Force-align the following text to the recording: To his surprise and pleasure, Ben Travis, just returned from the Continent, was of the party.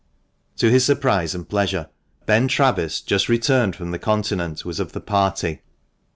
To 0.57 0.67
his 0.71 0.83
surprise 0.83 1.35
and 1.35 1.47
pleasure, 1.47 1.87
Ben 2.25 2.47
Travis, 2.47 3.01
just 3.01 3.29
returned 3.29 3.75
from 3.75 3.91
the 3.91 3.99
Continent, 3.99 4.65
was 4.65 4.79
of 4.79 4.93
the 4.93 4.99
party. 4.99 5.61